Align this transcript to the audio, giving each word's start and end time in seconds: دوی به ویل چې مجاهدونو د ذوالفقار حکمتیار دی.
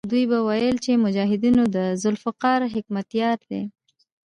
دوی 0.11 0.23
به 0.31 0.39
ویل 0.47 0.75
چې 0.85 1.01
مجاهدونو 1.05 1.63
د 1.75 1.77
ذوالفقار 2.01 2.59
حکمتیار 2.73 3.37
دی. 3.49 3.63